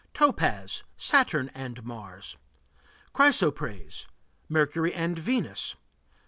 [0.15, 2.35] Topaz Saturn and Mars.
[3.13, 4.07] Chrysoprase
[4.49, 5.75] Mercury and Venus.